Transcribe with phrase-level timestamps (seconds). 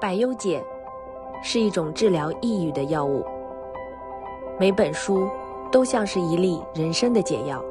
[0.00, 0.64] 百忧解
[1.42, 3.22] 是一种治疗抑郁的药物，
[4.58, 5.28] 每本书
[5.70, 7.62] 都像是一粒人生的解药。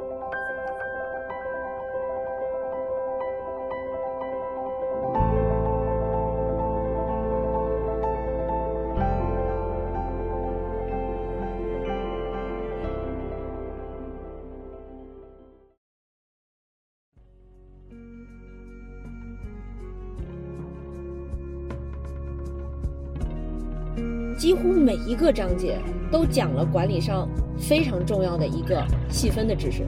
[25.29, 25.77] 个章节
[26.11, 29.85] 都讲了管理上非常重要的一个细分的知识。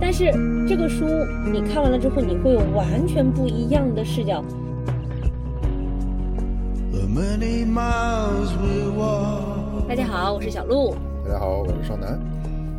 [0.00, 0.24] 但是
[0.68, 1.06] 这个书
[1.52, 4.44] 你看完了之后，你会有完全不一样的视角。
[9.88, 12.18] 大家好，我是小鹿，大家好，我是少南。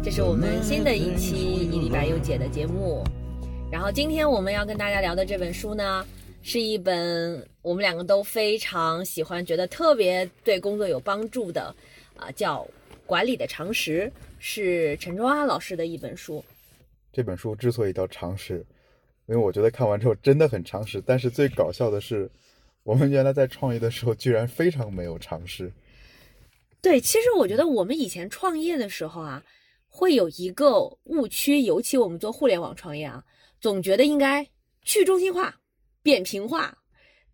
[0.04, 3.02] 这是我们新的一期一礼拜有解的节目。
[3.72, 6.06] 然后今天我们要跟大家聊的这本书呢，
[6.48, 11.76] 是一本我们两个都非常喜欢，觉得特别对工作有帮助的，
[12.16, 12.60] 啊、叫
[13.08, 14.02] 《管理的常识》，
[14.38, 16.46] 是陈忠阿老师的一本书。
[17.12, 18.64] 这本书之所以叫常识，
[19.26, 21.02] 因为我觉得看完之后真的很常识。
[21.04, 22.30] 但是最搞笑的是，
[22.84, 25.74] 我们原来在创业的时候居然非常没有常识。
[26.80, 29.44] 对，其实我觉得我们以前创业的时候啊，
[29.88, 33.24] 会有一个误区，尤其我们做互联网创业啊，
[33.60, 34.48] 总觉得应该
[34.84, 35.60] 去中心化、
[36.06, 36.72] 扁平化，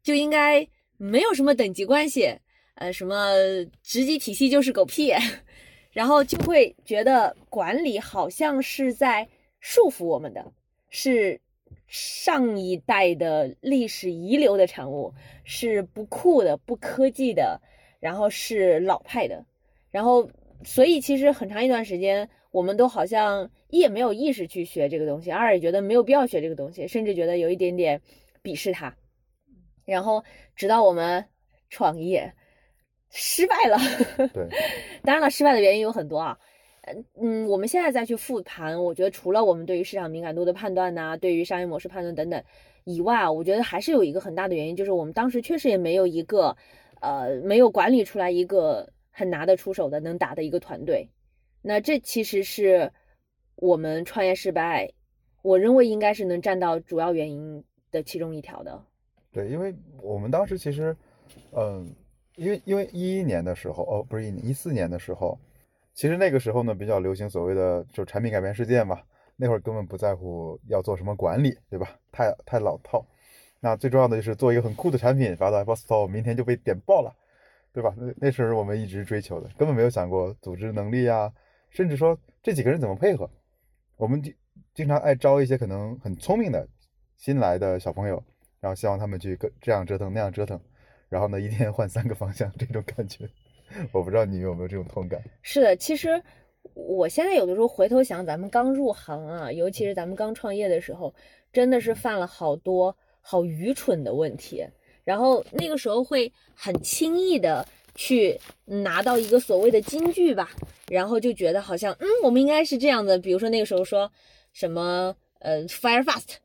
[0.01, 2.33] 就应该没有什么等级关系，
[2.75, 3.35] 呃，什么
[3.83, 5.11] 职级体系就是狗屁，
[5.91, 9.27] 然后就会觉得管理好像是在
[9.59, 10.53] 束缚我们的，
[10.87, 11.37] 是
[11.87, 15.13] 上一代的历史遗留的产物，
[15.43, 17.59] 是不酷的、不科技的，
[17.99, 19.45] 然后是老派的，
[19.91, 20.29] 然后
[20.63, 28.01] 所以其实很长一段时间，我们都好像一也没有意识去学这个东西，二也觉得没有必要学这个东西，甚至觉得有一点点
[28.43, 28.95] 鄙视他。
[29.85, 30.23] 然后
[30.55, 31.25] 直到我们
[31.69, 32.31] 创业
[33.09, 33.77] 失败了，
[34.33, 34.47] 对，
[35.03, 36.37] 当然了，失败的原因有很多啊。
[36.83, 42.43] 嗯嗯，我们现在再去复盘，我觉得除了我们对于市场敏感度的判断呐、对于商业模式判断等等
[42.85, 46.55] 以外啊，我觉得还是有一个很大的原因，就是我们当时确实也没有一个，
[47.01, 51.07] 呃，没有管理出来一个很拿得出手的、能打的一个团队。
[51.61, 52.91] 那这其实是
[53.55, 54.91] 我们创业失败，
[55.43, 58.83] 我认为应该是能占到主要原因的其中一条的。
[59.31, 60.95] 对，因为我们当时其实，
[61.51, 61.93] 嗯，
[62.35, 65.37] 因为因为一一年的时候，哦，不是一年，一四年的时候，
[65.93, 68.99] 其实那个时候呢比较流行所谓的就产品改变事件嘛，
[69.35, 71.97] 那会儿根本不在乎要做什么管理，对吧？
[72.11, 73.05] 太太老套。
[73.59, 77.15] 那最重要的就是做一个很酷的产品发到 Apple Store，明天就被点爆了，
[77.71, 77.93] 对吧？
[77.95, 81.31] 那那时候我们一直追求的，根本没有想过组织能力啊，
[81.69, 83.29] 甚至说这几个人怎么配合。
[83.97, 84.33] 我们经
[84.73, 86.67] 经常爱招一些可能很聪明的
[87.21, 88.21] 新来的小朋友，
[88.59, 90.59] 然后希望他们去跟这样折腾那样折腾，
[91.07, 93.29] 然后呢一天换三个方向，这种感觉，
[93.91, 95.21] 我不知道你有没有这种同感。
[95.43, 96.19] 是的，其实
[96.73, 101.13] 我现在有的时候回头想，咱们刚入行啊，尤其是咱们刚创业的时候，
[101.53, 104.65] 真的是犯了好多好愚蠢的问题，
[105.03, 110.49] 然后那个时候会很轻易的去拿到一个所谓的金句吧，
[110.89, 114.11] 然后就觉得好像嗯，我们应该是这样的，比如说那个时候说
[114.53, 116.37] 什么呃 fire fast，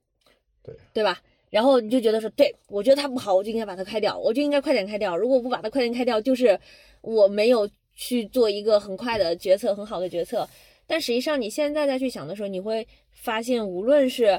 [0.67, 1.23] 对对吧？
[1.49, 5.17] 然后你就觉得说，对我觉得它不好，我就应该把它开掉，我就应该快点开掉。
[5.17, 6.59] 如果不把它快点开掉，就是
[7.03, 10.47] 我没有去做一个很快的决策，很好的决策。
[10.87, 14.39] 但实际上，你现在再去想的时候，你会发现，无论是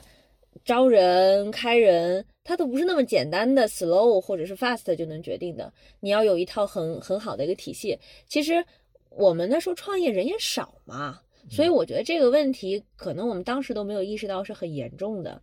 [0.63, 5.71] 招人、开人，它都不是那么简单的 slow 或者是 fast 就能决定的。
[6.01, 7.97] 你要有一套很很好的一个体系。
[8.27, 8.63] 其实
[9.09, 15.41] 我们那时候创业人也少嘛，所以我觉得这个问题可能我们当时都没有意识到是很严重的。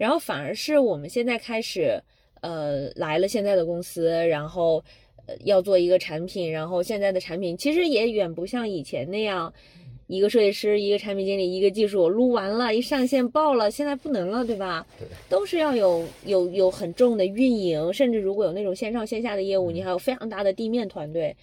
[0.00, 2.02] 然后反而是我们现在开始，
[2.40, 4.82] 呃，来了现在的公司，然后
[5.26, 9.52] 呃要做一个产品，然后现在的产品其实也远不像以前那样，
[10.06, 14.86] 一个设计师、一个产品经理、一个技术撸完了，一上线爆了，现在不能了，对吧？
[14.98, 21.36] 对都是要有有有很重的运营，甚至如果有那种线上线下的业务，你还有非常大的地面团队。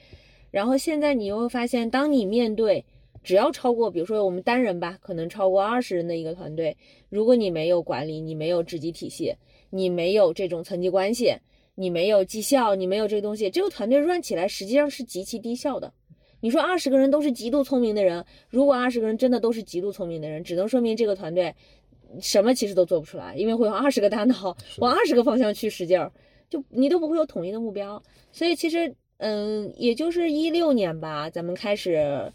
[0.50, 2.84] 然后现在你又会发现，当你面对
[3.28, 6.78] 只要超过，比如说我们单人吧，可能超过二十人的一个团队，
[7.10, 9.36] 如果你没有管理，你没有职级体系，
[9.70, 11.36] 你没有这种层级关系，
[11.76, 15.92] 你没有绩效，你没有这个东西，这个团队 run 起来实际上是极其低效的。
[16.40, 21.54] 你说二十个人都是极度聪明的人，如果二十个人真的都是极度聪明的人，只能说明这个团队
[22.22, 26.10] 什么其实都做不出来，因为会有二十个大脑往二十个方向去使劲儿，
[26.50, 28.02] 就你都不会有统一的目标。
[28.32, 32.32] 所以其实，嗯，也就是一六年吧，咱们开始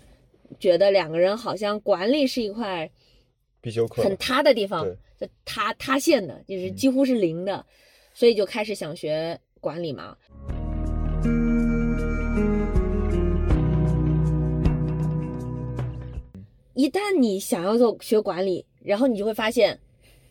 [0.58, 2.90] 觉得两个人好像管理是一块
[3.60, 4.84] 必修课很塌的地方，
[5.18, 7.64] 就塌塌陷的，就是嗯几乎是零的，
[8.14, 10.16] 所以就开始想学管理嘛。
[16.74, 19.78] 一旦你想要做学管理，然后你就会发现，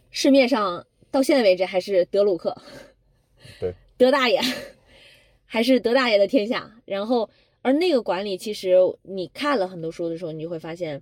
[0.09, 2.55] 市面上到现在为止还是德鲁克，
[3.59, 4.41] 对， 德大爷，
[5.45, 6.69] 还是德大爷的天下。
[6.83, 7.29] 然后，
[7.61, 11.01] 而那个管理，其实你看了很多书的时候，你就会发现，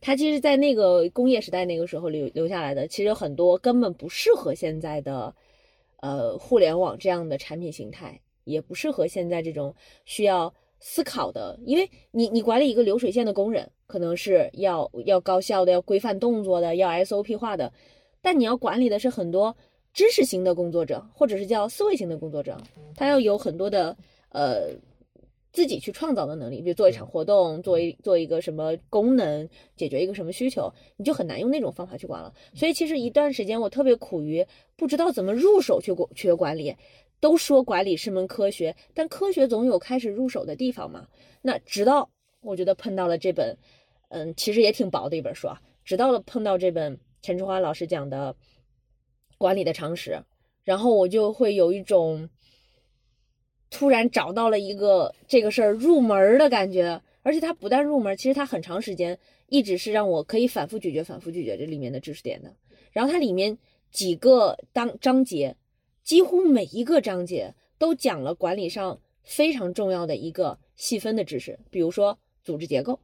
[0.00, 5.34] 它其实，在那个工业时代那个时候留留下来的，其实很多根本不适合现在的，
[6.00, 9.74] 呃，互联网这样的产品形态，也不适合现在这种
[10.04, 17.72] 需要思考的，因为你你管理一个流水线的工人，可能是要要高效的，要规范动作的，要 SOP 化的，
[18.20, 19.56] 但你要管理的是很多
[19.92, 22.56] 知识型的工作者，或者是叫思维型的工作者，
[22.94, 23.96] 他要有很多的
[24.28, 24.68] 呃
[25.56, 32.30] 自己去创造的能力，比如做一场活动，做一做一个什么功能，解决一个什么需求，你就很难用那种方法去管了。
[32.52, 36.76] 所以其实一段时间我特别苦于不知道怎么入手去管学管理。
[37.18, 41.08] 都说管理是门科学，但科学总有开始入手的地方嘛。
[41.40, 42.10] 那直到
[42.42, 43.56] 我觉得碰到了这本，
[44.10, 45.58] 嗯，其实也挺薄的一本书啊。
[45.82, 48.36] 直到了碰到这本陈春花老师讲的
[49.38, 50.22] 管理的常识，
[50.62, 52.28] 然后我就会有一种
[53.70, 57.00] 突然找到了一个这个事儿入门的感觉。
[57.22, 59.18] 而且它不但入门，其实它很长时间
[59.48, 62.54] 一直是让我可以反复咀嚼、反复咀嚼这里面的知识点的。
[62.92, 63.58] 然后它里面
[63.90, 65.56] 几个当章节。
[66.04, 73.00] 几乎每一个章节都讲了管理上非常重要的一个细分的知识，比如说组织结构，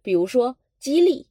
[0.00, 1.26] 比如说激励，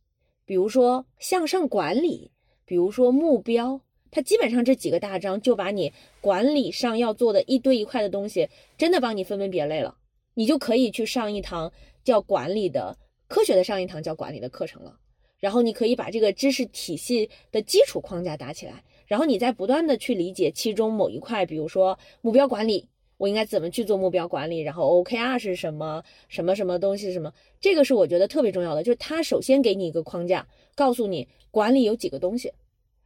[0.46, 2.30] 比如说向上管理，
[2.64, 3.82] 比如说目标。
[4.16, 5.92] 它基本上这几个大章就把你
[6.22, 8.48] 管理上要做的一堆一块的东西，
[8.78, 9.94] 真的帮你分门别类了。
[10.36, 11.70] 你就可以去上一堂
[12.02, 12.98] 叫管理的
[13.28, 14.98] 科学的上一堂叫管理的课程了。
[15.38, 18.82] 然后你可以把这个知识体系的基础框架打起来。
[19.06, 24.62] 然后你再不断的去理解其中某一块，比如说目标管理，我应该怎么去做目标管理？
[24.62, 26.02] 然后 OKR 是什么？
[26.30, 27.12] 什么什么东西？
[27.12, 27.34] 什么？
[27.60, 32.54] 这个是我觉得特别重要的，就是他首先给你一个框架，告诉你管理有几个东西，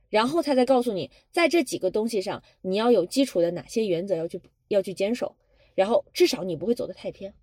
[0.09, 5.35] 然后他再告诉你，在这几个东西上你要有基础的哪些原则要去要去坚守，
[5.75, 7.33] 然后至少你不会走得太偏。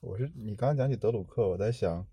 [0.00, 2.06] 我是你刚刚讲起德鲁克，我在想。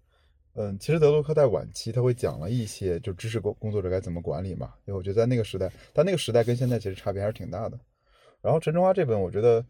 [0.58, 4.74] 嗯，其实德鲁克在晚期他会讲了一些，就知识工工作者该怎么管理嘛。
[4.86, 7.78] 因为我觉得在那个时代，但那个时代跟现在其实差别还是挺大的。
[8.42, 9.66] 然后陈春华这本，我觉得，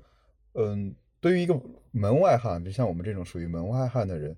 [0.54, 1.60] 嗯，对于一个
[1.90, 4.38] 门外汉，就像我们这种属于门外汉的人，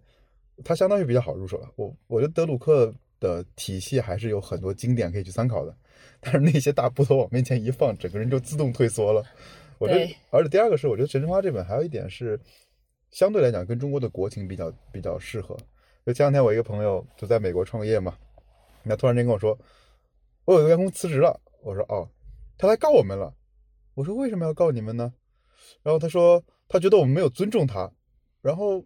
[0.64, 1.69] 他相当于比较好入手了。
[1.75, 5.75] 我我觉得德鲁克的体系还是有很多经典可以去参考的，
[6.19, 9.24] 但是那些大部头往面前一放，整个人就自动退缩了。
[9.80, 12.40] 我觉得，而且第二个是，我觉得陈春花这本还有一点是，
[13.12, 15.56] 相对来讲跟中国的国情比较比较适合。
[16.06, 18.18] 就前两天我一个朋友就在美国创业嘛，
[18.84, 19.58] 那突然间跟我说，
[20.46, 21.40] 我有个员工辞职了。
[21.64, 22.10] 我说哦，
[22.58, 23.34] 他来告我们了。
[23.94, 25.14] 我说为什么要告你们呢？
[25.84, 27.92] 然后他说他觉得我们没有尊重他。
[28.42, 28.84] 然后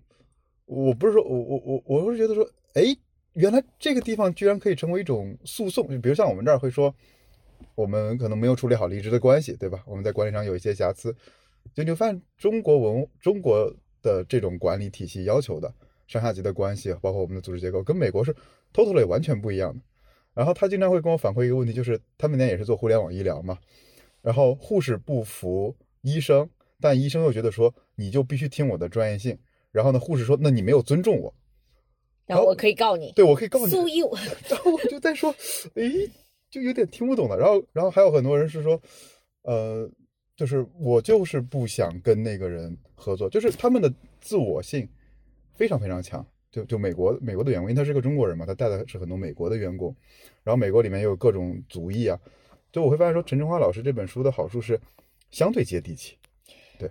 [0.66, 2.44] 我不是说我我我我是觉得说，
[2.74, 2.84] 哎，
[3.34, 5.88] 原来这个地方居然可以成为一种诉讼。
[5.90, 6.94] 就比如像我们这儿会说，
[7.76, 9.84] 我们可能没有处理好离职的关系，对吧？
[9.86, 11.16] 我们在管理上有一些瑕疵。
[11.74, 15.74] 就你发现中国文中国的这种管理体系要求的。
[16.08, 18.36] 上下级的关系，包括我们的组织结构，跟美国是
[18.74, 19.80] totally 完全不一样的。
[20.34, 23.58] 然后他经常会跟我反馈一个问题，就是他们那也是做互联网医疗嘛，
[24.22, 26.50] 然后护士不服医生，
[26.82, 29.38] 但医生又觉得说你就必须听我的专业性。
[29.72, 31.34] 然后呢，护士说那你没有尊重我，
[32.32, 33.72] 然后我可以告你，对我可以告你。
[33.96, 34.12] you。
[34.50, 35.34] 然后我就在说，
[35.76, 36.10] 诶，
[36.50, 37.38] 就有点听不懂了。
[37.38, 38.82] 然后，然后还有很多人是说，
[39.44, 39.90] 呃，
[40.36, 44.88] 就是我就是不想跟那个人合作，就是他们的自我性。
[45.54, 49.96] 非常非常强，就就美国美国的员工，因为他是个中国人嘛，他带的是很多美国的员工，
[50.44, 52.20] 然后美国里面又有各种族裔啊，
[52.72, 54.80] 就我会发现说陈春花老师这本书的好处是
[55.30, 56.18] 相对接地气，
[56.80, 56.90] 对，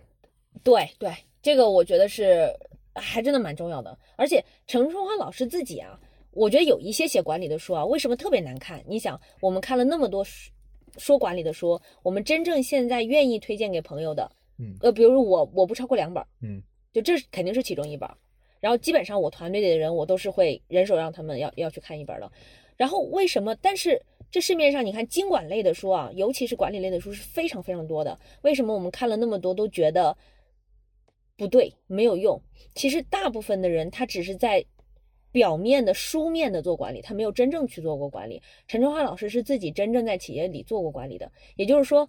[0.62, 2.48] 对对，这个我觉得是
[2.94, 5.98] 还真的蛮重要的，而且陈春花老师自己啊，
[6.32, 8.82] 我觉得有一些写管理的书啊，为什么特别难看？
[8.86, 10.50] 你想，我们看了那么多书
[10.98, 18.08] 说管理的书，我们真正现在愿意推荐给朋友的，嗯，呃，比如我我不超过两本，嗯，就这肯定是其中一本。
[18.58, 22.30] 然后基本上我团队里的人，我都是会人手让他们要要去看一本的。
[22.76, 23.54] 然后为什么？
[23.62, 28.18] 但是这市面上你看经管类的书啊，尤其是管理类的书是非常非常多的。
[28.42, 30.16] 为什么我们看了那么多都觉得
[31.44, 32.40] 不对，没有用？
[32.74, 34.64] 其实大部分的人他只是在
[35.32, 38.40] 表面的书面的做管理，他没有真正去做过管理。
[38.68, 42.08] 陈春花老师是自己真正在企业里做过管理的，也就是说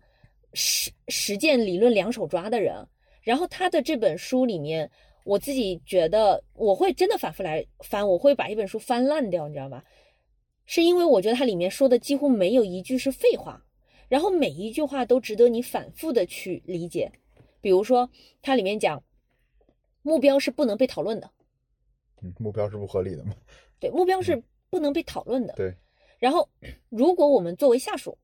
[0.54, 2.76] 实实践理论两手抓的人。
[3.22, 4.90] 然后他的这本书里面。
[5.24, 9.84] 我自己觉得我会真的反复来翻，我会把一本书翻烂掉，你知道吗？
[10.66, 13.64] 是因为我觉得它里面说的几乎没有一句是废话，
[14.10, 17.12] 然后每一句话都值得你反复的去理解。
[17.62, 18.10] 比如说，
[18.42, 19.04] 它里面讲
[20.02, 21.30] 目标是不能被讨论的，
[22.22, 23.34] 嗯，目标是不合理的嘛？
[23.80, 25.54] 对，目标是不能被讨论的。
[25.54, 25.76] 对，
[26.20, 26.48] 然后，
[26.90, 28.18] 如果我们作为下属，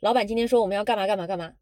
[0.00, 1.52] 老板今天说我们要干嘛干嘛干嘛，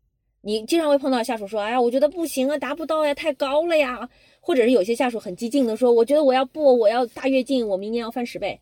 [0.40, 4.08] 你经常会碰到下属说：“哎呀，我觉得不行啊，达不到呀，太高了呀。”
[4.40, 8.60] 或者是有些下属很激进的说：“我觉得我要不，我要大跃进，我明年要翻十倍。”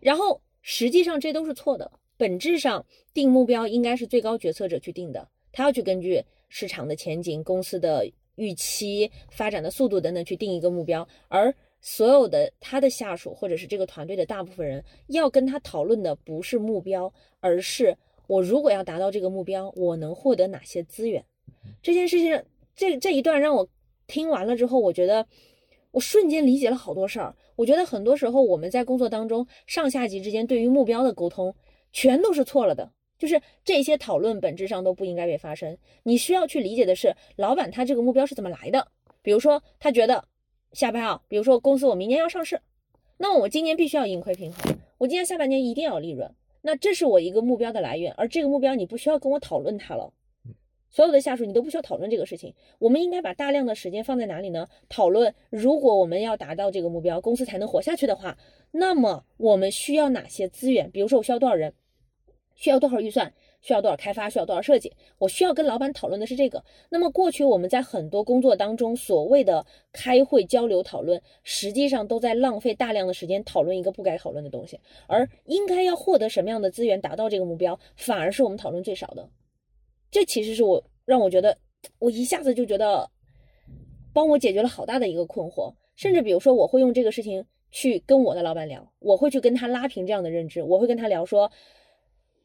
[0.00, 1.90] 然后实际上这都是错的。
[2.16, 21.24] 本质上定目标应该是最高决策者去定的，他要去根据市场的前景、公司的预期、发展的速度等等去定一个目标，而所有的他的下属或者是这个团队的大部分人要跟他讨论的不是目标，而是我如果要达到这个目标，我能获得哪些资源。
[21.82, 22.42] 这件事情，
[22.74, 23.68] 这这一段让我
[24.06, 25.26] 听完了之后，我觉得
[25.90, 27.34] 我瞬间理解了好多事儿。
[27.56, 31.54] 我觉得很多时候我们在工作当中，上下级之间对于目标的沟通
[31.92, 32.90] 全都是错了的，
[33.20, 35.78] 就是这些讨论本质上都不应该被发生。
[36.02, 38.88] 你需要去理解的是，老板他这个目标是怎么来的。
[39.22, 40.24] 比如说，他觉得
[40.72, 42.58] 下半啊，比如说公司我明年要上市，
[43.18, 50.12] 那么我今年必须要盈亏平衡，我今年下半年一定要有利润，那这是我一个目标的来源，而这个目标你不需要跟我讨论它了。
[50.92, 54.66] 所有的下属你都不需要讨论这个事情，我们应该把大量的时间放在哪里呢？
[54.88, 58.36] 讨论如果我们要达到这个目标，公司才能活下去的话，
[58.72, 60.90] 那么我们需要哪些资源？
[60.90, 61.72] 比如说我需要多少人，
[62.60, 64.92] 需要多少预算，需要多少开发，需要多少设计？
[65.16, 66.62] 我需要跟老板讨论的是这个。
[66.90, 79.26] 那么过去我们在很多工作当中所谓的开会交流讨论，实际上都在浪费大量的时间讨论一个不该讨论的东西，而应该要获得什么样的资源达到这个目标，反而是我们讨论最少的。
[80.10, 81.56] 这其实是我让我觉得，
[81.98, 83.10] 我一下子就觉得，
[84.12, 85.72] 帮我解决了好大的一个困惑。
[85.96, 91.50] 甚至比如说，我会用这个事情去跟我的老板聊，我会去跟他拉平这样的认知，我会跟他聊说，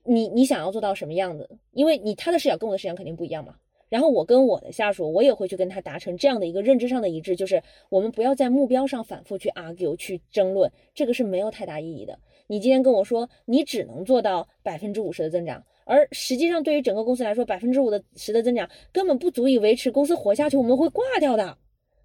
[0.06, 1.50] 你你想要做到什么样子？
[1.72, 3.56] 因为你他的视角跟我的视角肯定不一样嘛。
[3.88, 12.18] 然后我跟我的下属，我也会去跟他达成这样的一个认知上的一致，就是我们不要在目标上反复去 argue 去争论，这个是没有太大意义的。
[12.48, 15.64] 你今天跟我说，你只能做到百分之五十的增长。
[15.86, 21.58] 而实际上，对于整个公司来说，百分之五的十的增长根本不足以维持公司活下去，我们会挂掉的。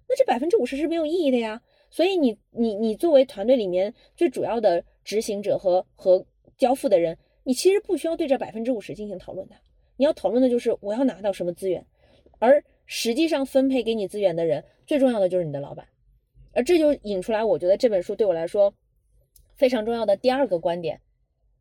[0.07, 1.59] 那这百分之五十是没有意义的呀。
[1.89, 6.23] 所以你你你作为团队里面最主要的执行者和和
[6.57, 9.55] 交付的人，你其实不需要对这百分之五十进行讨论的。
[9.97, 11.85] 你要讨论的就是我要拿到什么资源，
[12.39, 15.87] 而实际上分配给你资源的人，最重要的就是你的老板。
[16.53, 18.73] 而这就引出来，我觉得这本书对我来说
[19.55, 21.01] 非常重要的第二个观点，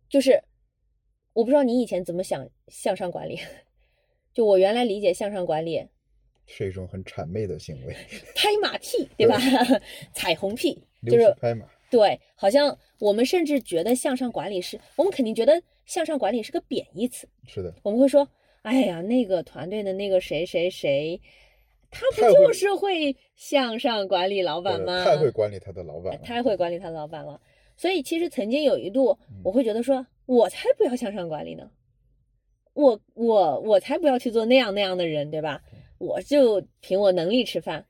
[0.08, 0.42] 就是。
[1.32, 3.38] 我不知道你以前怎么想向上管理，
[4.34, 5.88] 就我原来理解向上管理
[6.44, 7.94] 是一种很谄媚的行为，
[8.34, 9.38] 拍马屁 对吧？
[10.12, 18.26] 彩虹屁就是拍马，对，好像我们甚至觉得向上管理是我们肯定觉得向上管理是个贬义词，是的，我们会说，
[18.62, 21.20] 哎呀，那个团队的那个谁谁谁，
[21.90, 25.04] 他不就是会向上管理老板吗？
[25.04, 27.40] 太会管理他的老板了，太会管理他的老板了。
[27.76, 30.06] 所以其实曾经有一度，我会觉得说。
[30.26, 31.68] 我才不要向上管理呢，
[32.74, 35.60] 我我我才不要去做那样那样的人，对吧？
[35.98, 37.84] 我就凭我能力吃饭。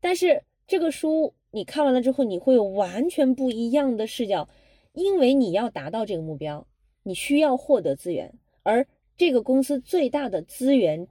[0.00, 4.46] 但是这个书你看完了之后，你会有完全不一样的视角，
[4.92, 6.66] 因为你要达到这个目标，
[7.02, 8.30] 你需要获得资源，
[8.62, 8.86] 而
[9.16, 11.08] 这个公司最大的资源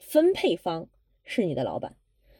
[0.00, 0.88] 分配方
[1.22, 1.94] 是你的老板，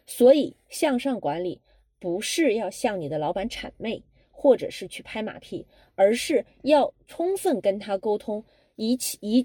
[0.06, 1.60] 所以向上管理
[2.00, 4.02] 不是要向你的老板谄媚。
[4.38, 8.44] 或者是去拍马屁，而是要充分跟他沟通，
[8.76, 9.44] 以起以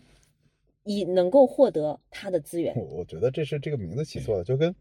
[0.84, 2.76] 以能够获得他的资源。
[2.76, 4.76] 我我觉得这是这个名字起错了，就跟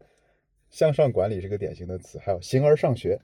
[0.71, 2.17] 向上管理是个典型的词。
[2.17, 3.19] 还有形而上学，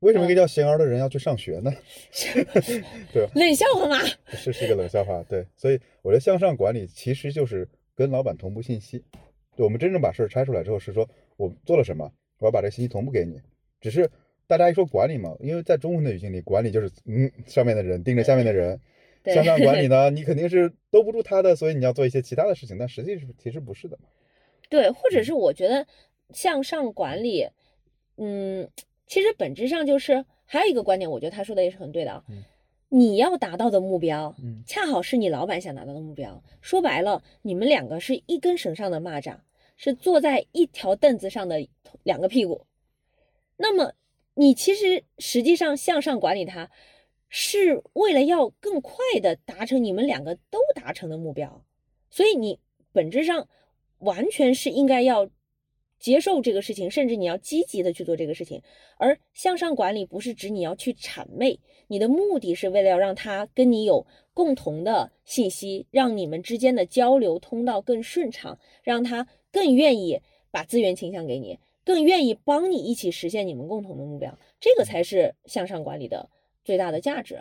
[0.00, 1.72] 为什么一个叫形而的人要去上学呢？
[3.14, 3.28] 对？
[3.34, 3.98] 冷笑话吗？
[4.30, 5.22] 是是个冷笑话。
[5.28, 9.04] 对，所以我觉得向上管理其实就是跟老板同步信息。
[9.54, 13.40] 对，我们真正把事儿拆出来之后，是说我做了什么，我要把这信息同步给你，
[13.80, 14.10] 只是。
[14.48, 18.80] 大家一说管理嘛，因为在中文的语境里，管理就是嗯，上面的人盯着下面的人。
[19.24, 22.78] 向上管理呢，你肯定是兜不住他的，所以你要做一些其他的事情。
[22.78, 24.04] 但实际是其实不是的嘛。
[24.68, 25.84] 对，或者是我觉得
[26.32, 27.48] 向上管理，
[28.16, 28.68] 嗯，
[29.06, 32.24] 其实本质上就是还有一个观点，我觉得他说的也是很对的啊。
[32.88, 34.34] 你要达到的目标，
[34.66, 36.42] 恰好是你老板想达到的目标。
[36.60, 39.38] 说白了，你们两个是一根绳上的蚂蚱，
[39.76, 41.66] 是坐在一条凳子上的
[42.02, 42.66] 两个屁股。
[43.56, 43.92] 那么。
[44.38, 46.70] 你其实实际上向上管理它，
[47.30, 51.64] 是为了要更快的达成你们两个都达成的目标，
[52.10, 52.60] 所以你
[52.92, 53.48] 本质上
[54.00, 55.30] 完全是应该要
[55.98, 58.62] 接受这个事情，甚至你要积极的去做这个事情。
[58.98, 74.38] 而向上管理不是指你要去谄媚，你的目的是为了要让他跟你有共同的信息，让你们之间的交流通道更顺畅，让他更愿意把资源倾向给你，更愿意帮你一起实现你们共同的目标。
[74.60, 76.28] 这个才是向上管理的
[76.64, 77.40] 最大的价值。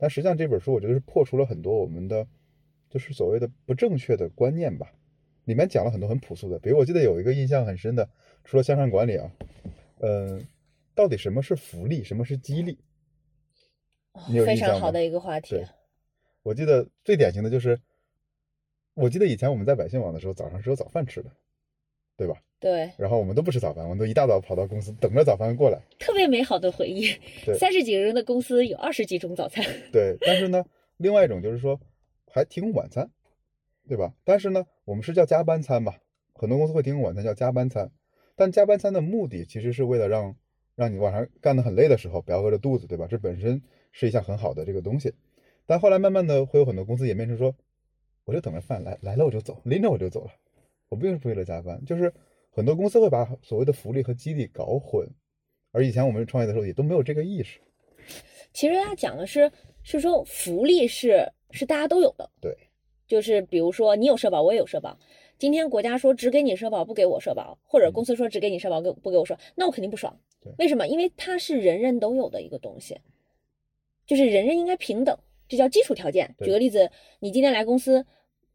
[0.00, 2.26] 但实际上这本书我觉得是破除了很多我们的，
[2.88, 4.90] 就是所谓的不正确的观念吧。
[5.44, 8.08] 里面讲了很多很朴素的，比如我记得有一个印象很深的，
[8.44, 9.30] 除了向上管理啊，
[9.98, 10.46] 嗯，
[10.94, 12.78] 到底什么是福利，什么是激励？
[14.28, 15.66] 你有非印象吗常好的一个话题对。
[16.42, 17.78] 我记得最典型的就是，
[18.94, 21.30] 我记得以前我们在百姓网的时候，早上是有早饭吃的，
[22.20, 22.34] 对吧？
[22.58, 25.80] 对，然后我们都不吃早饭，我们都一大早跑到公司等着早饭过来。
[25.98, 27.10] 特别美好的回忆
[27.46, 27.56] 对。
[27.56, 29.64] 三十几个人的公司有二十几种早餐。
[29.90, 30.62] 对，但是呢，
[30.98, 31.80] 另外一种就是说
[32.30, 33.10] 还提供晚餐，
[33.88, 34.12] 对吧？
[34.22, 35.94] 但是呢，我们是叫加班餐嘛，
[36.34, 37.90] 很多公司会提供晚餐叫加班餐，
[38.36, 40.36] 但加班餐的目的其实是为了让
[40.74, 43.06] 让你晚上干得很累的时候不要饿着肚子，对吧？
[43.08, 45.14] 这本身是一项很好的这个东西，
[45.64, 47.54] 但后来慢慢的会有很多公司演变成说，
[48.26, 50.30] 我就等着饭来来了我就走，拎着我就走了，
[50.90, 52.12] 我并不是为了加班，就是
[52.50, 55.08] 很多公司会把所谓的福利和激励搞混，
[55.70, 57.60] 而以前我们创业的时候也都没有这个意识。
[58.52, 59.50] 其实他讲的是，
[59.84, 62.52] 是说福利是是大家都有的，对，
[63.06, 64.98] 就是比如说你有社保，我也有社保。
[65.38, 70.52] 今天国家说只给你社保，不给我社保，或者公司说只给你社保，给不给我社保，那我肯定不爽对。
[70.58, 70.88] 为什么？
[70.88, 73.00] 因为它是人人都有的一个东西，
[74.04, 75.16] 就是人人应该平等，
[75.48, 76.34] 这叫基础条件。
[76.40, 78.04] 举个例子，你今天来公司，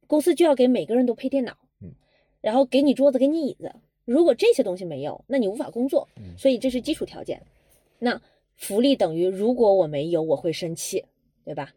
[0.06, 1.65] 公司就要给每个人都配电脑，嗯，
[2.46, 3.74] 然后给你桌子，给你椅子。
[4.06, 6.08] 如果这些东西没有，那你无法工作。
[6.18, 7.42] 嗯所以这是基础条件。
[7.98, 8.22] 那
[8.56, 11.04] 福利等于如果我没有，我会生气，
[11.44, 11.74] 对吧？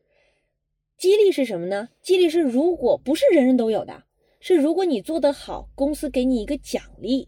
[0.99, 1.89] 激励是什么呢？
[2.03, 4.05] 激励是如果不是人人都有的，
[4.41, 7.27] 是如果你做得好，公司给你一个奖励。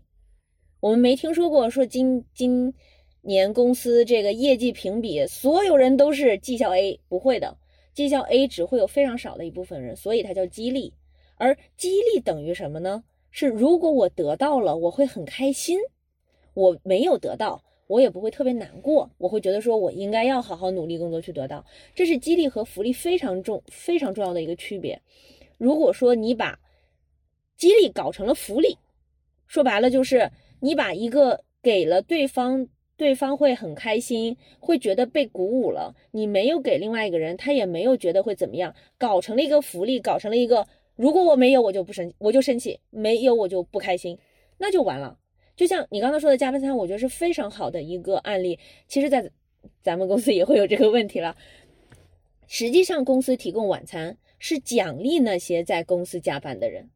[0.80, 2.74] 我们没听说过说今今
[3.22, 7.56] 年公司这个业绩评比，所有人都是绩效 A，不会的，
[7.94, 10.92] 绩效 A 只会有非常少的一部分人，所以它叫激励。
[11.36, 13.02] 而激励等于什么呢？
[13.30, 15.78] 是如果我得到了，我会很开心；
[16.54, 21.64] 我没有得到，我也不会特别难过，我会觉得说我应该要好好努力工作去得到。
[21.94, 25.00] 这是激励和福利非常重、非常重要的一个区别。
[25.58, 26.58] 如果说你把
[27.56, 28.78] 激励搞成了福利，
[29.46, 32.66] 说白了就是你把一个给了对方，
[32.96, 35.94] 对方会很开心，会觉得被鼓舞了。
[36.10, 40.66] 你没有给另外一个人，他也没有觉得会怎么样，搞成了一个福利，搞成了一个
[41.00, 44.18] 如果我没有我就不生我就生气，没有我就不开心，
[44.58, 45.18] 那就完了。
[45.56, 48.58] 就像你刚才说的加班餐，我觉得是非常好的一个案例。
[48.86, 49.30] 其实，在
[49.80, 51.34] 咱们公司也会有这个问题了。
[52.46, 56.90] 实际上，公司提供晚餐是奖励那些在公司加班的人，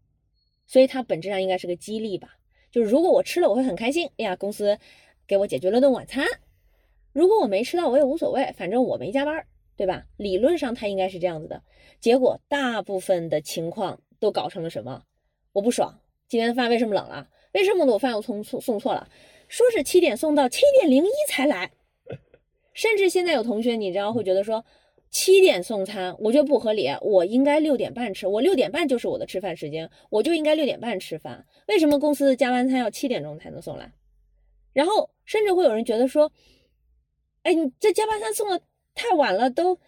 [0.66, 2.36] 所以它本质上应该是个激励吧。
[2.70, 4.78] 就是如果我吃了，我会很开心，哎呀，公司
[5.26, 6.26] 给我解决了顿晚餐。
[7.14, 10.04] 如果我没吃到，我也无所谓，反正我没加班，对吧？
[10.16, 11.62] 理论上它应该是这样子的。
[12.00, 15.02] 结果大部分的情况都搞成了什么？
[15.52, 17.28] 我不爽，今天的饭为什么冷了？
[17.52, 19.08] 为什么我饭我送送送错了？
[19.48, 21.70] 说是七点送到，七点零一才来。
[22.72, 24.64] 甚至现在有同学，你知道会觉得说，
[25.10, 31.46] 七点送餐，我觉得不合理，我应该六点半吃，我六点半就是我的吃饭时间，我就应该六点半吃饭。
[31.68, 33.92] 为什么公司加班餐要七点钟才能送来？
[34.72, 36.32] 然后甚至会有人觉得说，
[37.44, 38.58] 哎，你这加班餐送了
[38.94, 39.78] 太晚了，都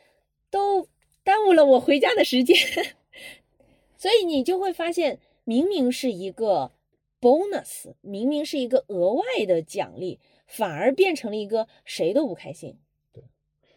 [0.50, 0.88] 都
[1.24, 2.56] 耽误了我回家的时间。
[3.96, 6.72] 所以你就会发现，明明是一个
[7.20, 12.76] bonus，明明是一个额外的奖励，反而变成了一个谁都不开心。
[13.12, 13.22] 对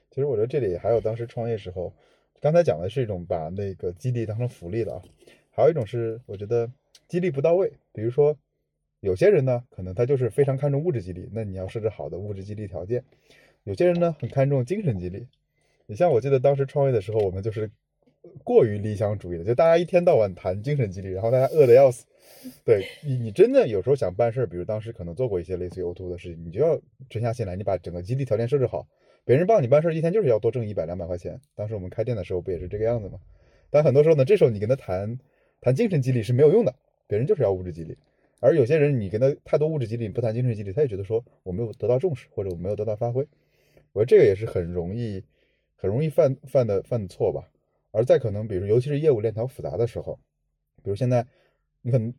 [0.09, 1.93] 其实我觉得这里还有当时创业时候，
[2.41, 5.01] 刚才讲的是一种把那个激励当成福利了啊，
[5.51, 6.69] 还有一种是我觉得
[7.07, 7.71] 激励不到位。
[7.93, 8.35] 比如说，
[8.99, 13.01] 有些人呢，可能他就是非常看重物质激励，那你要设置好的物质激励条件；
[13.63, 15.27] 有些人呢，很看重精神激励。
[15.85, 17.69] 你像我记得当时创业的时候，我们就是
[18.43, 22.05] 过于理想主义的，就大家一天到晚谈精神激励，然后大家饿得要死。
[22.63, 28.87] 对你，你真的有时候想办事儿，比如当时可能做过一些类似于 O2 的事情，你就要沉下心来，你把整个激励条件设置好。
[29.25, 31.39] 别人帮你办事儿，一天就是要多挣一百两百块钱。
[31.55, 33.19] 当时我们开店的时候不也是这个样子吗？
[33.69, 35.19] 但很多时候呢，这时候你跟他谈
[35.61, 36.73] 谈精神激励是没有用的，
[37.07, 37.97] 别人就是要物质激励。
[38.39, 43.27] 而有些人你跟他太多物质激励，你不谈精神激励，他也觉得说我没有得到重视，或者我没有得到发挥。
[43.93, 45.23] 我觉得这个也是很容易
[45.75, 47.51] 很容易犯犯的犯错吧。
[47.91, 50.19] 而再可能，比如尤其是业务链条复杂的时候，
[50.83, 51.25] 比如现在
[51.81, 52.13] 你可能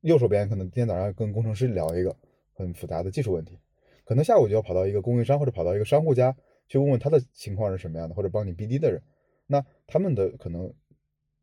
[0.00, 2.16] 右手边可能今天早上跟工程师聊一个
[2.54, 3.58] 很复杂的技术问题，
[4.04, 6.34] 可能下午就要跑到一个供应商或者跑到一个商户家
[6.66, 9.02] 去问问他的情况是什么样的，或者帮你 BD 的人，
[9.46, 10.72] 那他们的可能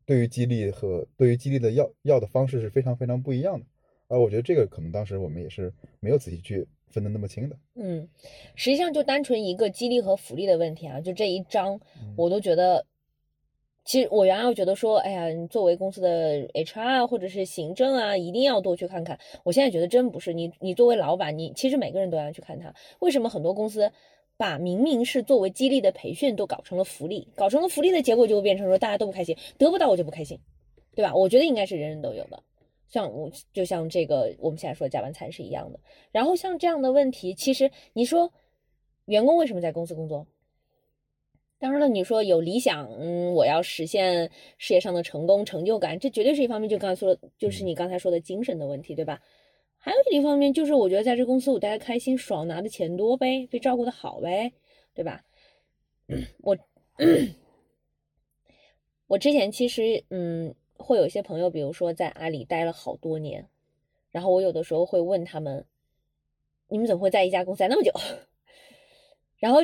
[0.04, 3.66] 对于激励和对于激励的要要的方式是非常非常不一样的。
[4.08, 7.56] 啊，我觉得这个可能当时我们也是没有仔细去分的那么清的。
[7.74, 8.08] 嗯，
[8.54, 12.84] 实际上就单纯一个激励和福利的问题啊，就这一章嗯我都觉得，
[13.84, 19.18] 其实我原来我觉得说，哎呀，你作为公司的 HR 啊或者是行政啊，一定要多去看看。
[19.44, 22.74] 我现在觉得真不是，你你作为老板，你其实每个人都要去看他。
[22.98, 23.90] 为什么很多公司
[24.36, 30.38] 把明明是作为激励的培训都搞成了福利，搞成了福利的结果就会变成说大家都不开心，得不到我就不开心，
[30.94, 31.14] 对吧？
[31.14, 32.42] 我觉得应该是人人都有的。
[32.90, 35.80] 像我就像这个我们现在说的加班餐是一样的。
[36.12, 38.30] 然后像这样的问题，其实你说
[39.06, 40.26] 员工为什么在公司工作？
[41.58, 46.68] 当然了，你说有理想，嗯，我要实现事业上的成功、成就感，这绝对是一方面。
[46.68, 49.20] 就刚才说的，就是你刚才说的精神的问题，对吧？
[49.76, 54.50] 还有一方面就是，我觉得在这公司我待的开心、爽，拿的钱多呗，被照顾的好呗，
[54.94, 55.22] 对吧？
[56.42, 56.56] 我
[59.06, 63.48] 我之前其实嗯，会有一些朋友，比如说在阿里待了好多年，
[64.10, 65.66] 然后我有的时候会问他们，
[66.68, 67.92] 你们怎么会在一家公司待那么久？
[69.38, 69.60] 然后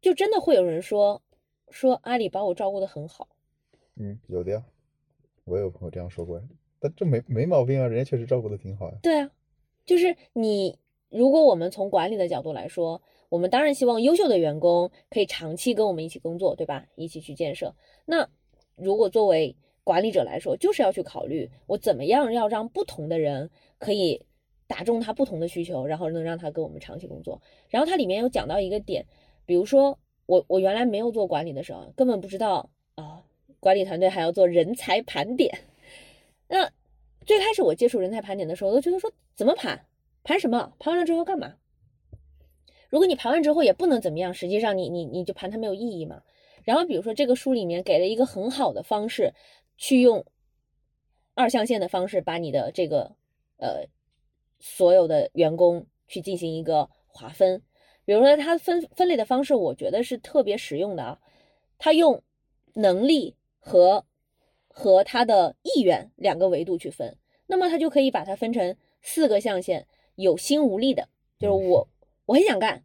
[0.00, 1.22] 就真的会有人说
[1.70, 3.28] 说阿里把我照顾的很好，
[3.96, 4.64] 嗯，有的呀，
[5.44, 6.42] 我也有朋友这样说过，
[6.78, 8.98] 但这没没毛病啊，人家确实照顾的挺好呀。
[9.02, 9.30] 对啊，
[9.84, 10.78] 就是你，
[11.10, 16.86] 如果我们从管理的角度来说，我们当然希望优秀的员工可以长期跟我们一起工作，对吧？
[16.94, 17.74] 一起去建设。
[18.06, 18.28] 那
[18.74, 19.54] 如果作为
[19.88, 23.48] 管理者来说，就是要去考虑我怎么样要让不同的人
[23.78, 24.22] 可以
[24.66, 27.40] 打中他不同的需求，然后能让他跟我们长期工作。
[27.70, 29.06] 然后它里面有讲到一个点，
[29.46, 33.22] 比如说我我原来没有做管理的时候，根本不知道啊，
[33.60, 35.58] 管理团队还要做人才盘点。
[36.48, 36.70] 那
[37.24, 39.86] 最开始我接触人才盘点的时候，我都觉得说怎么盘，
[40.22, 40.74] 盘什么？
[40.78, 41.54] 盘完了之后干嘛？
[42.90, 46.20] 如果你盘完之后也不能怎么样，实际上你你你就盘它没有意义嘛。
[46.64, 49.32] 然后比如说这个书里面给了一个很好的方式，
[49.78, 50.26] 去用
[51.32, 53.16] 二象限的方式把你的这个
[53.56, 53.86] 呃
[54.58, 57.62] 所有的员工去进行一个划分。
[58.04, 61.20] 比如说它分分类的方式，我觉得是特别实用的啊。
[61.78, 62.22] 它用
[62.74, 64.04] 能力和
[64.66, 71.88] 和他的意愿两个维度去分，那么他就可以把它分成四个象限：有心无力的，就是我
[72.26, 72.84] 我很想干，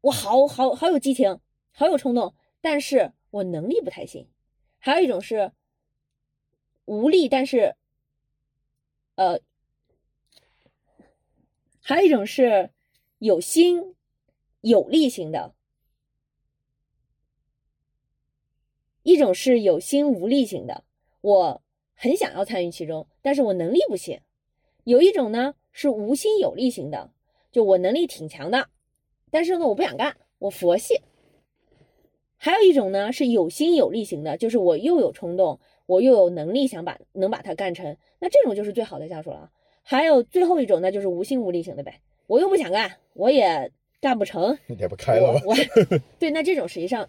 [0.00, 1.40] 我好好好有激情，
[1.72, 4.28] 好有冲动，但是我能力不太行。
[4.78, 5.52] 还有一种是
[6.86, 7.76] 无力，但是
[9.16, 9.38] 呃，
[11.82, 12.70] 还有一种是
[13.18, 13.94] 有心
[14.62, 15.54] 有力型的。
[19.02, 20.82] 一种是有心无力型的，
[21.20, 21.62] 我
[21.94, 24.18] 很想要参与其中，但是我能力不行；
[24.82, 27.12] 有一种呢是无心有力型的，
[27.52, 28.68] 就我能力挺强的，
[29.30, 31.00] 但是呢我不想干，我佛系。
[32.36, 39.50] 还有一种呢是有心有力型的，就是我又有冲动，我又有能力想把能把它干成，那这种就是最好的下属了。
[39.82, 43.70] 还有最后一种那，就是无心无力型的呗，我又不想干，我也
[44.00, 45.40] 干不成，也不开了吧？
[45.46, 45.56] 我我
[46.18, 47.08] 对，那这种实际上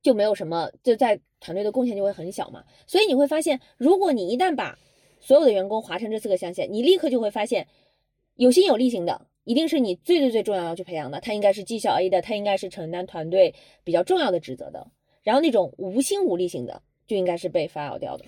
[0.00, 2.64] 就没有什么，就在团队的贡献就会很小嘛。
[2.86, 4.78] 所以你会发现，如果你一旦把
[5.18, 7.66] 所有的员工划成这四个象限，你立刻就会发现，
[8.36, 13.52] 有心有力型的一定是你最最最重要要去培养的，他应该是绩效 A 的，他应该是承担团队
[13.82, 14.86] 比较重要的职责的。
[15.24, 18.24] 然后那种无心无力型的，就应该是被 fire 掉的。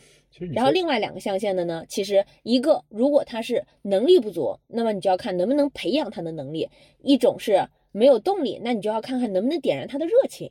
[0.52, 6.68] 然后另外两个象限的呢，其实一个如果他是能力不足，那么你就要看能不能培养他的能力；
[7.02, 10.50] 一种是没有动力，那你就要看看能不能点燃他的热情。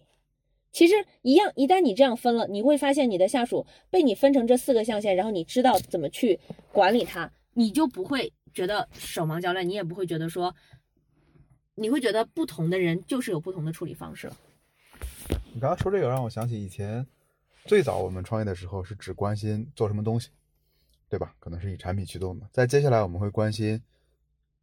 [0.71, 6.37] 其实一样，一旦你这样分了，你会发现你的下属被你分成这四个象限，然后你知道怎么去
[6.73, 10.53] 管理他，你就不会觉得手忙脚乱，你也不会觉得说，
[11.75, 14.35] 你会觉得不同的人就是有不同的处理方式了。
[15.53, 17.05] 你刚刚说这个让我想起以前
[17.67, 20.29] 最早我们创业的时候是只关心做什么东西，
[21.09, 21.35] 对吧？
[21.37, 22.49] 可能是以产品驱动的。
[22.53, 23.83] 在接下来我们会关心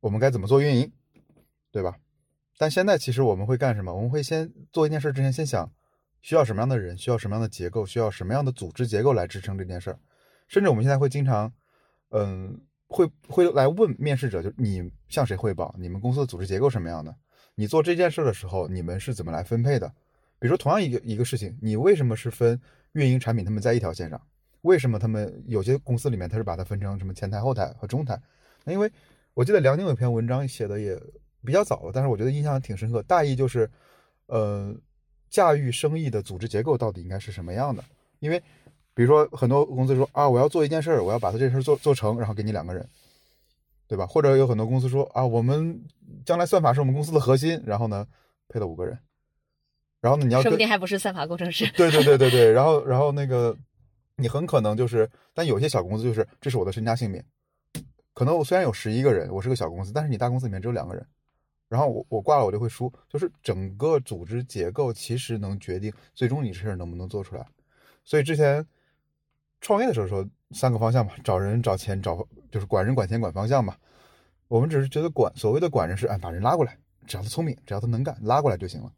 [0.00, 0.90] 我们该怎么做运营，
[1.70, 1.96] 对吧？
[2.56, 3.92] 但现在其实我们会干什么？
[3.94, 5.70] 我们会先做一件事之前先想
[6.22, 9.98] 需要什么样的人，需要什么样的结构，需要什么样的组织结构来支撑这件事儿。
[10.48, 11.52] 甚至我们现在会经常，
[12.10, 15.74] 嗯，会会来问面试者，就你向谁汇报？
[15.78, 17.14] 你们公司的组织结构什么样的？
[17.54, 19.88] 你做这件事的时候，你们是怎么来分配的？
[20.38, 22.60] 比如说，同样一个一个事情，你为什么是分
[22.94, 24.20] 运营、产品他们在一条线上？
[24.62, 28.20] 为什么他们有些公司里面他是把它分成什么前台、后台和中台？
[28.64, 28.90] 那因为
[29.34, 30.98] 我记得梁宁有篇文章写的也
[31.44, 33.02] 比较早了，但是我觉得印象挺深刻。
[33.02, 33.70] 大意就是，
[34.26, 34.74] 呃，
[35.28, 37.84] 驾驭生意的组织结构到底应该是什么样的？
[38.18, 38.42] 因为
[38.94, 42.88] 比如说很多公司说啊，我要做一件事儿，我要把它这事做做成，然后给你两个人。
[43.86, 44.06] 对吧？
[44.06, 45.78] 或者有很多公司说啊，我们
[46.24, 48.08] 将来算法是我们公司的核心，然后呢
[48.48, 48.98] 配了五个人，
[50.04, 51.66] 然后呢你要说不定还不是算法工程师。
[51.74, 53.56] 对对对对对，然后然后那个
[54.16, 57.24] 你很可能就是，但有些小公司就是这是我的身家性命，
[58.12, 61.06] 可能我虽然有十一个人，我是个小公司，但是你大公司里面只有两个人，
[61.70, 67.46] 然后我我挂了我就会输，就是整个组织结构其实能决定最终你这事儿能不能做出来，
[68.04, 68.62] 所以之前
[69.62, 73.74] 创业的时候说三个方向嘛，找人找钱找就是管人管钱管方向嘛，
[74.48, 78.92] 我们只是觉得管所谓的管人是哎把人拉过来，只要他聪明，只要他能干，拉过来就行了。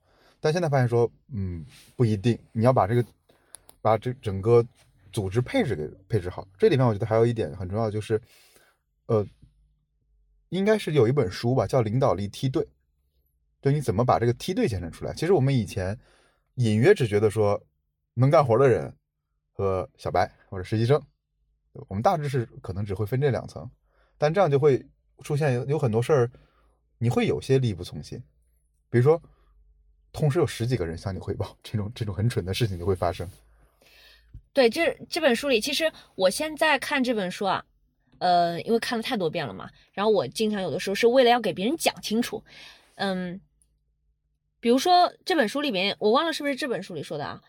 [0.46, 3.04] 但现在发现说，嗯，不一定，你要把这个
[3.82, 4.64] 把这整个
[5.12, 6.46] 组织配置给配置好。
[6.56, 8.22] 这里面我觉得还有一点很重要，就是，
[9.06, 9.26] 呃，
[10.50, 12.62] 应该是有一本书吧，叫《领导力梯队》，
[13.60, 15.12] 就你怎么把这个梯队建设出来。
[15.14, 15.98] 其实我们以前
[16.54, 17.60] 隐约只觉得说，
[18.14, 18.94] 能干活的人
[19.52, 21.02] 和小白或者实习生，
[21.88, 23.68] 我们大致是可能只会分这两层，
[24.16, 24.86] 但这样就会
[25.24, 26.30] 出现有有很多事儿，
[26.98, 28.22] 你会有些力不从心，
[28.88, 29.20] 比如说。
[30.18, 33.28] 同时有十几个人向你汇报， 这种这种很蠢的事情就会发生。
[34.54, 37.62] 对，这这本书里，其实我现在看这本书啊，
[38.18, 42.42] 呃，因为看了太多遍了嘛，然后我经常有的时候是为了要给别人讲清楚，
[42.94, 43.38] 嗯，
[44.58, 47.42] 比如说这本书里面，我忘了是不是这本书里说的啊，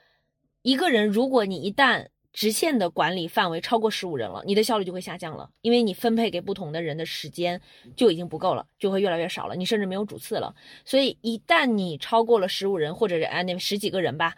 [0.62, 7.60] 一个人如果你一旦直线的管理范围超过十五人了，你的效率就会下降了，因为你分配给不同的人的时间
[7.95, 10.56] 就已经不够了，就会越来越少了，你甚至没有主次了。
[10.86, 14.36] 所以一旦你超过了十五人，或者是哎那十几个人吧，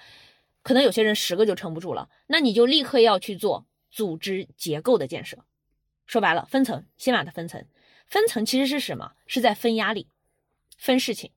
[0.61, 5.39] 可能有些人十个就撑不住了，那你就立刻要去做组织结构的建设。
[6.05, 7.65] 说白了，分层，先把它分层。
[8.07, 9.11] 分层其实是什么？
[9.27, 10.07] 是在分压力、
[10.77, 11.31] 分事情，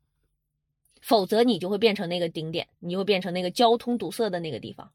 [1.01, 4.93] 否则你就会变成那个顶点，你就会变成那个交通堵塞的那个地方。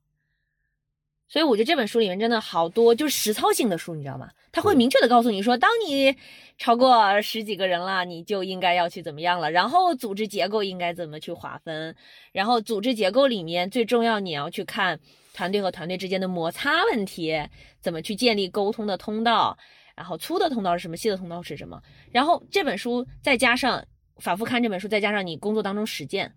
[1.30, 4.30] 所以我觉得这本书里面真的好多就是实操性的书，你知道吗？
[4.50, 6.16] 他会明确的告诉你说，当你
[6.58, 11.94] 超过十几个人了，你就应该要去怎么样了，然后组织结构应该怎么去划分，
[12.32, 14.98] 然后组织结构里面最重要你要去看
[15.34, 17.38] 团队和团队之间的摩擦问题，
[17.82, 19.58] 怎么去建立沟通的通道，
[19.96, 23.86] 然后粗的通道是什么，细的通道是什么，然后这本书再加上
[24.16, 26.34] 反复看这本书，再加上你工作当中实践，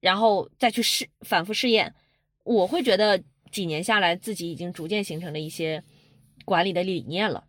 [0.00, 1.92] 然后再去试反复试验，
[2.44, 3.20] 我会觉得。
[3.54, 5.80] 几年下来，自己已经逐渐形成了一些
[6.44, 7.44] 管理的理念了。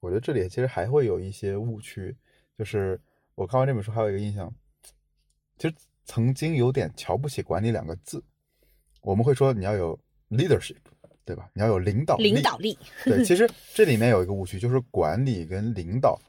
[0.00, 2.14] 我觉得这里其实还会有一些误区，
[2.58, 3.00] 就是
[3.34, 4.54] 我看完这本书还有一个印象，
[5.56, 8.22] 其实曾经有点瞧不起“管理”两个字。
[9.00, 10.76] 我们会说你要有 leadership，
[11.24, 11.48] 对吧？
[11.54, 12.78] 你要有领导力领导力。
[13.04, 16.20] 对， 其实这里面有一个误区，就是管理跟领导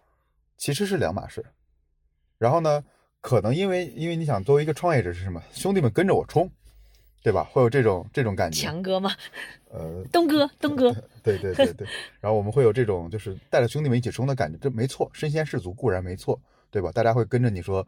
[0.58, 1.44] 其实是两码事。
[2.38, 2.82] 然后呢，
[3.20, 5.44] 可能因为因为你想作为一个创业者是什么？
[5.52, 6.50] 兄弟们跟着我冲。
[7.24, 7.46] 对吧？
[7.46, 9.10] 会有这种这种感觉，强哥吗？
[9.72, 10.92] 呃， 东哥，东哥，
[11.24, 11.88] 对对对对。
[12.20, 15.10] 然后我们会有这种，就是带着兄弟们一起冲的感觉，这没错。
[15.14, 16.92] 身先士卒固然没错，对吧？
[16.92, 17.88] 大家会跟着你说，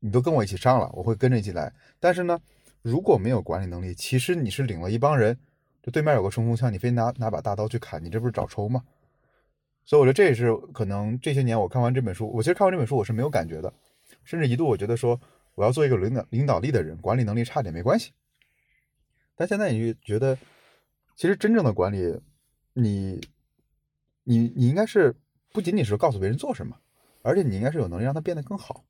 [0.00, 1.70] 你都跟我一起上了，我会跟着一起来。
[2.00, 2.40] 但是呢，
[2.80, 5.38] 如果没有管理能力，其实你是领了一帮人，
[5.82, 8.82] 就对面有个冲锋枪，你非拿拿把大刀去砍，你这不是找抽吗？
[9.84, 13.70] 所以我觉得这也是可能这些年我看完这本书，我其实看完这本书我是没有感觉的，
[14.24, 15.20] 甚至一度我觉得说
[15.56, 18.12] 我要做一个领导领导力的人，管理能力差点没关系。
[19.42, 20.38] 但现在你就觉得，
[21.16, 22.16] 其实真正的管理，
[22.74, 23.20] 你，
[24.22, 25.12] 你你应该是
[25.50, 26.76] 不仅仅是告诉别人做什么，
[27.22, 28.84] 而且你应该是有能力让他变得更好。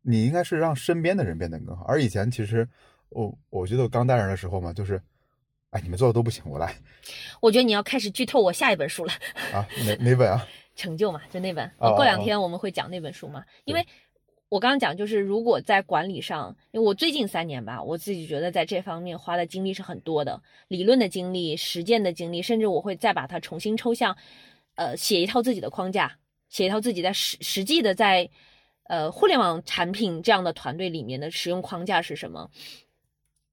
[0.00, 1.84] 你应该是让身边的人变得更好。
[1.84, 2.66] 而以前其实，
[3.10, 4.98] 我我觉得我刚带人的时候嘛，就是，
[5.68, 6.74] 哎，你们做的都不行，我来。
[7.42, 9.12] 我觉得你要开始剧透我下一本书了。
[9.52, 10.42] 啊，哪哪本啊？
[10.74, 11.70] 成就嘛，就那本。
[11.76, 13.86] 过两天我们会讲那本书嘛，因为。
[14.50, 24.16] 我刚刚讲，就是如果在管理上，因为我最近三年吧，我自己觉得在这方面花的精力是很多的，理论的精力、实践的精力，甚至我会再把它重新抽象，
[24.74, 28.28] 呃，写一套自己的框架，写一套自己在实实际的在，
[28.88, 32.50] 呃，互联网产品这样的团队里面的使用框架是什么，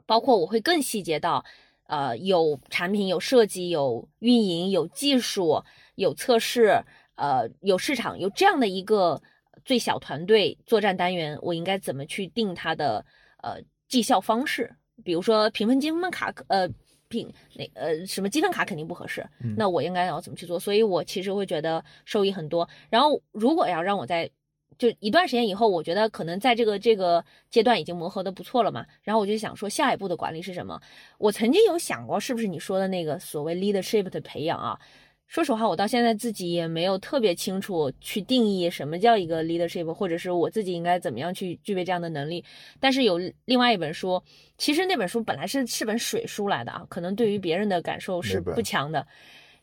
[0.07, 1.45] 包括我会更细节到，
[1.85, 5.61] 呃，有产品、有设计、有运营、有技术、
[5.93, 6.81] 有测试，
[7.13, 9.21] 呃，有市场，有这样的一个。
[9.67, 13.05] 最小团队作战单元，我应该怎么去定它的
[13.43, 14.73] 呃绩效方式？
[15.03, 16.65] 比如说评分积分卡，呃
[17.09, 19.27] 评那呃什么积分卡肯定不合适，
[19.57, 20.57] 那我应该要怎么去做？
[20.57, 22.67] 所以我其实会觉得受益很多。
[22.89, 24.31] 然后如果要让我在
[24.77, 28.85] 就一段时间以后，我觉得可能在这个这个阶段已经磨合的不错了嘛。
[29.03, 30.79] 然后我就想说下一步的管理是什么？
[31.17, 34.79] 我曾经有想过，是不是你说的那个所谓 leadership 的培养啊？
[35.27, 42.43] 说实话，我到现在自己也没有特别清楚去定义什么叫一个 leadership，或者是我自己应该怎么样去具备这样的能力。
[42.79, 44.23] 但是有另外一本书，
[44.57, 49.05] 其实那本书本来是是本水书来的啊，可能对于别人的感受是不强的。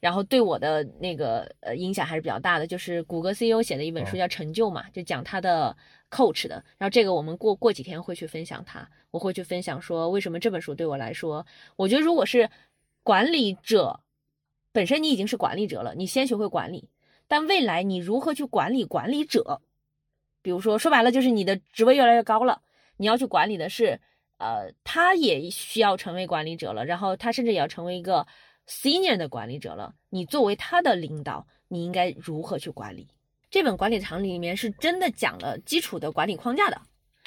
[0.00, 5.74] 然后对我的那个呃影响还是比较大的，就是谷歌 CEO 写的一本书哦叫《成就》嘛，就讲他的
[6.10, 6.62] coach 的。
[6.76, 11.46] 然后这个我们过过几天会去分享它，我会去分享说为什么这本书对我来说，
[11.76, 12.50] 我觉得如果是
[13.02, 13.98] 管理者
[14.74, 16.90] 本身你已经是管理者了，你先学会管理，
[17.26, 19.62] 但未来你如何去管理管理者，
[20.42, 22.60] 比如说说白了就是你的职位越来越高了，
[22.98, 23.98] 你要去管理的是。
[24.36, 28.26] 呃，他也需要成为管理者了，然后他甚至也要成为一个
[28.66, 29.94] senior 的管理者了。
[30.10, 33.06] 你作为他的领导，你应该如何去管理？
[33.48, 36.78] 这本管理常理里面是真的讲了基础的管理框架的，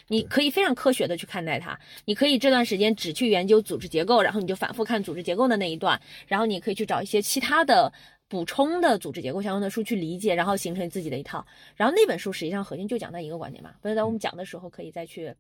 [0.08, 1.80] 你可以非常科学的去看待它。
[2.06, 7.92] 你可以这段时间只去研究组织结构，然后你就反复看组织结构的那一段，然后你可以去找一些其他的
[8.28, 11.46] 补充的组织结构相关的书去理解，然后形成自己的一套。
[11.76, 15.34] 然后那本书实际上核心就讲那一个观点嘛，不是在我们讲的时候可以再去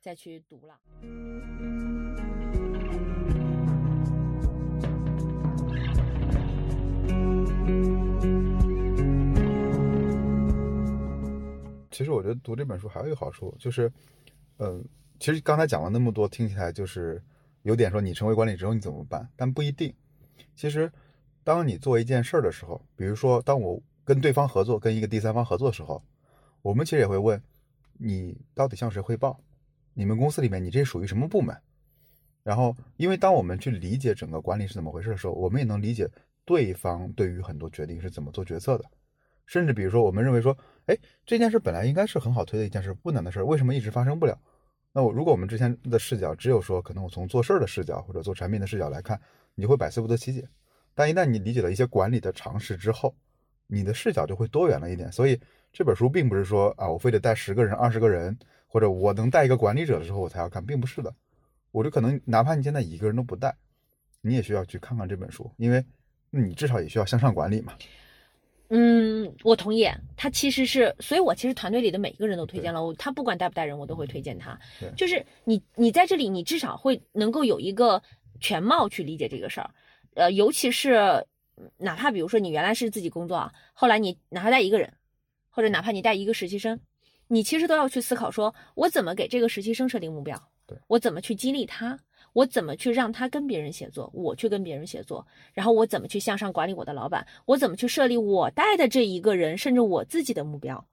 [0.00, 1.71] 再去读了。
[11.92, 13.92] 其实我觉得读这本书还有一个好处，就是，
[14.58, 14.84] 嗯、
[15.20, 17.22] 其实刚才讲了那么多，听起来就是
[17.62, 19.94] 有点说你成为管理之后你怎么办，但不一定。
[20.56, 20.90] 其实，
[21.44, 26.02] 当你做一件事儿的时候，比如说当我跟对方合作，跟一个第三方合作的时候，
[26.62, 27.40] 我们其实也会问
[27.92, 29.38] 你到底向谁汇报？
[29.94, 31.56] 你们公司里面你这属于什么部门？
[32.42, 36.10] 然后，因为当我们去理解整个管理是怎么回事的时候，我们也能理解
[36.44, 38.84] 对方对于很多决定是怎么做决策的。
[39.46, 44.38] 甚至比如说，我们认为说，哎，这件事本来应该是很好推的一件事，不难的事，为什么一直发生不了？
[44.92, 49.20] 那我如果我们之前的视角只有说，可能我从做事儿的视角或者做产品的视角来看，
[49.54, 50.46] 你会百思不得其解。
[50.94, 53.14] 但一旦你理解了一些管理的常识之后，
[53.66, 55.10] 你的视角就会多元了一点。
[55.10, 55.40] 所以
[55.72, 61.14] 这本书并不是说啊，我非得带十个人、二十个人，或者我能带一个管理者的时候我才要看，并不是的。
[61.70, 63.56] 我就可能哪怕你现在一个人都不带，
[64.20, 65.82] 你也需要去看看这本书，因为
[66.28, 67.72] 你至少也需要向上管理嘛。
[68.74, 69.86] 嗯，我同意。
[70.16, 72.94] 他其实是，所以我其实团队里的每一个人都推荐了我。
[72.94, 74.58] 他不管带不带人，我都会推荐他。
[74.96, 78.02] 就是你，你在这里，你至少会能够有一个
[78.40, 79.70] 全貌去理解这个事儿。
[80.14, 80.94] 呃，尤其是
[81.56, 84.90] 嗯哪怕比如说你原来是自己工作啊，后来你哪怕带一个人，
[85.50, 86.80] 或者哪怕你带一个实习生，
[87.28, 90.78] 你其实都要去思考说，我怎么给这个实习生设定目标对？
[90.86, 91.98] 我怎么去激励他？
[92.32, 94.10] 我怎么去让他跟别人协作？
[94.14, 97.26] 我去跟别人协作，然后我怎么去向上管理我的老板？
[97.46, 100.84] 我怎么去设立我带的这一个人，甚至我自己的目标？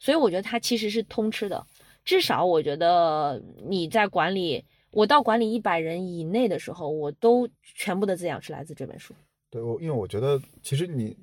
[0.00, 1.66] 所以我觉得它其实是通吃的。
[2.04, 9.14] 至少我觉得你在管理，我到管理一百人以内的时候，我都全部的滋养是来自这本书。
[9.50, 11.16] 对，我因为我觉得其实你，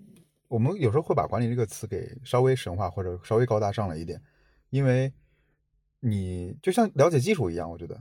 [0.48, 4.22] 我们有时候会把管理这个词给稍微神化或者稍微高大上了一点，
[4.70, 5.12] 因为
[6.00, 8.00] 你就像了解技术一样，我觉得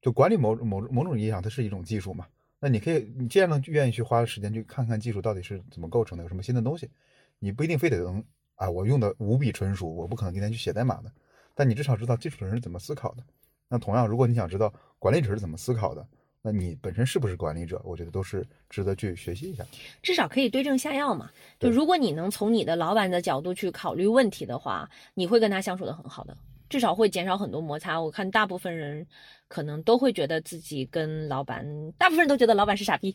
[0.00, 2.26] 就管理某某某种意义上它是一种技术嘛。
[2.58, 6.90] 那你可以，你既然能愿意去花时间去看看技术到底是怎么构成的，有什么新的东西，
[7.38, 8.22] 你不一定非得能
[8.56, 11.10] 啊，我用的无比纯熟，我不可能今天去写代码的，
[11.54, 13.22] 但你至少知道技术的人是怎么思考的。
[13.68, 16.06] 那同样，如果你想知道管理者是怎么思考的，
[16.42, 19.64] 那你本身是不是管理者，我觉得都是值得去学习一下。
[20.02, 21.30] 至少可以对症下药嘛。
[21.58, 26.36] 就如果你能从你的老板的角度去考虑问题的话，你会跟他相处的很好的，
[26.70, 28.00] 至少会减少很多摩擦。
[28.00, 29.06] 我看大部分人
[29.48, 31.66] 可能都会觉得自己跟老板，
[31.98, 33.14] 大部分人都觉得老板是傻逼。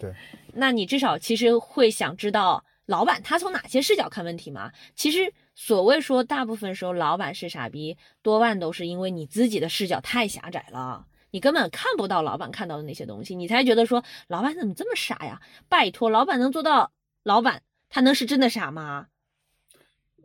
[0.00, 0.10] 对，
[0.54, 4.70] 那你至少其实会想知道老板他从哪些视角看问题嘛？
[4.94, 11.06] 其实所谓说大部分时候老板是傻逼，多半都是因为你自己的视角太狭窄了。
[11.32, 15.42] 你根本看不到老板看到的那些东西，你才觉得说老板怎么这么傻呀？
[15.68, 16.92] 拜托，老板能做到
[17.24, 19.08] 老板，他能是真的傻吗？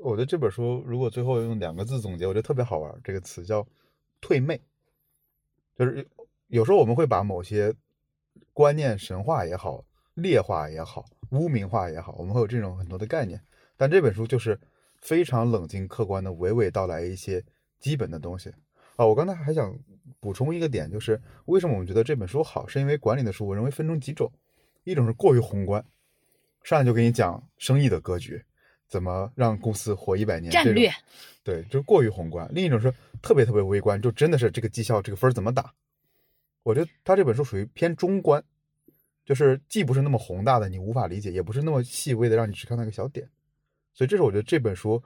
[0.02, 3.66] 我觉得这本书如果最后用两个字总结，我觉得特别好玩，这个词叫
[4.22, 4.60] “退魅”。
[5.78, 6.08] 就是
[6.48, 7.74] 有时候我们会把某些
[8.54, 9.84] 观念神化也好、
[10.14, 13.42] 劣化也好、污名化也好，我们会有这种很多的概念。
[13.78, 14.60] 但这本书就是
[14.98, 17.44] 非常冷静客观的娓娓道来一些
[17.80, 18.54] 基本的东西
[18.96, 19.06] 啊。
[19.06, 19.78] 我刚才还想
[20.20, 24.32] 补充一个点，就是为什么我们觉得这本书好，是因为管理的书我认为分成几种，
[24.84, 25.86] 一种是过于宏观，
[26.64, 28.44] 上来就给你讲生意的格局，
[28.90, 30.92] 怎么让公司活一百年，战略，
[31.44, 35.72] 对，就是过于宏观；另一种是特别特别微观，就真的是这个绩效这个分怎么打。
[36.64, 38.44] 我觉得他这本书属于偏中观，
[39.24, 43.30] 就是既不是那么宏大的你无法理解，也不是那么细微的让你只看到一个小点。
[43.94, 45.02] 所以这是我觉得这本书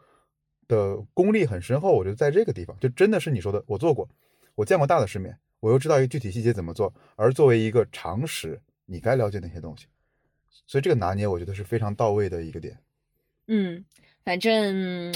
[0.68, 1.92] 的功力很深厚。
[1.92, 4.10] 我觉得在这个地方，就真的是你说的，我做过，
[4.56, 9.88] 我见过大的世面，我又知道一个具体细节怎么做，而作为一个常识，你该了解哪些东西。
[10.66, 12.78] 所以这个拿捏，我觉得是非常到位的一个点。
[13.48, 13.84] 嗯，
[14.24, 15.14] 反正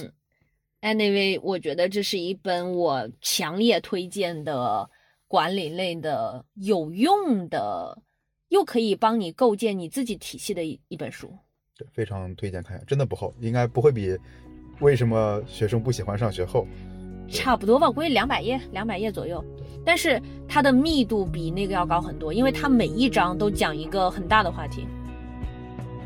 [0.82, 4.90] anyway，我觉得这是一本我强烈推荐的
[5.28, 7.98] 管理类的有用的
[8.50, 11.34] 又可以帮你构建你自己体系的一一本书。
[11.78, 14.18] 对，非常推荐看一下，真的不厚，应该不会比
[14.80, 16.66] 为什么学生不喜欢上学厚。
[17.30, 19.44] 差不多吧，估计两百页，两百页左右。
[19.86, 24.88] 但是它的密度比那个要高很多，因为它每一章都讲一个很大的话题：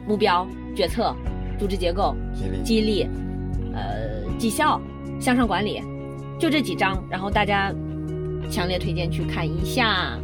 [0.07, 1.15] 目标、决策、
[1.61, 3.07] 组织结构、激励，激励、
[3.71, 4.81] 呃绩效、
[5.19, 5.79] 向上管理，
[6.39, 6.97] 就这几章。
[7.07, 7.71] 然后大家
[8.49, 10.17] 强烈推荐去看一下。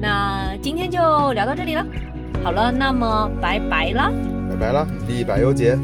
[0.00, 0.98] 那今天就
[1.32, 1.86] 聊到这里了。
[2.42, 4.10] 好了，那么拜拜啦。
[4.50, 5.78] 拜拜了，第一百优节。